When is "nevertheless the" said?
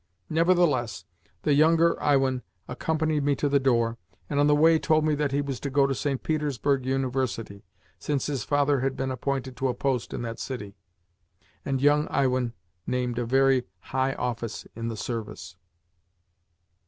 0.31-1.53